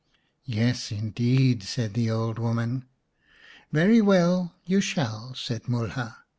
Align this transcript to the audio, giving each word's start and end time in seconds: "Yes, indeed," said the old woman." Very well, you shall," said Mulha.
"Yes, 0.45 0.91
indeed," 0.91 1.61
said 1.61 1.93
the 1.93 2.09
old 2.09 2.39
woman." 2.39 2.85
Very 3.71 4.01
well, 4.01 4.55
you 4.65 4.81
shall," 4.81 5.35
said 5.35 5.67
Mulha. 5.67 6.15